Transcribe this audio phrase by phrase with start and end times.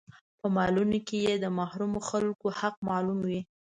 [0.39, 3.39] په مالونو کې يې د محرومو خلکو حق معلوم وي.